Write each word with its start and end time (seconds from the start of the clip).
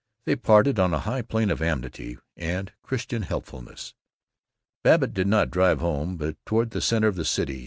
They 0.25 0.35
parted 0.35 0.79
on 0.79 0.95
a 0.95 1.01
high 1.01 1.21
plane 1.21 1.51
of 1.51 1.61
amity 1.61 2.17
and 2.35 2.71
Christian 2.81 3.21
helpfulness. 3.21 3.93
Babbitt 4.83 5.13
did 5.13 5.27
not 5.27 5.51
drive 5.51 5.79
home, 5.79 6.17
but 6.17 6.37
toward 6.43 6.71
the 6.71 6.81
center 6.81 7.07
of 7.07 7.15
the 7.17 7.23
city. 7.23 7.59